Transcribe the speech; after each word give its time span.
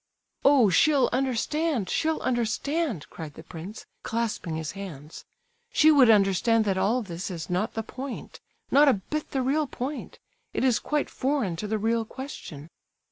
"Oh, 0.43 0.71
she'll 0.71 1.09
understand, 1.13 1.87
she'll 1.87 2.19
understand!" 2.21 3.05
cried 3.11 3.35
the 3.35 3.43
prince, 3.43 3.85
clasping 4.01 4.55
his 4.55 4.71
hands. 4.71 5.25
"She 5.71 5.91
would 5.91 6.09
understand 6.09 6.65
that 6.65 6.75
all 6.75 7.03
this 7.03 7.29
is 7.29 7.51
not 7.51 7.75
the 7.75 7.83
point—not 7.83 8.87
a 8.87 8.93
bit 8.93 9.29
the 9.29 9.43
real 9.43 9.67
point—it 9.67 10.63
is 10.63 10.79
quite 10.79 11.07
foreign 11.11 11.55
to 11.57 11.67
the 11.67 11.77
real 11.77 12.03
question." 12.03 12.71